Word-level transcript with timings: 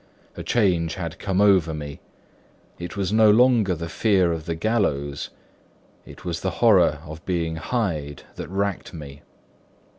A 0.35 0.41
change 0.41 0.95
had 0.95 1.19
come 1.19 1.39
over 1.39 1.75
me. 1.75 1.99
It 2.79 2.97
was 2.97 3.13
no 3.13 3.29
longer 3.29 3.75
the 3.75 3.87
fear 3.87 4.31
of 4.33 4.47
the 4.47 4.55
gallows, 4.55 5.29
it 6.07 6.25
was 6.25 6.41
the 6.41 6.49
horror 6.57 7.01
of 7.05 7.23
being 7.23 7.57
Hyde 7.57 8.23
that 8.33 8.49
racked 8.49 8.95
me. 8.95 9.21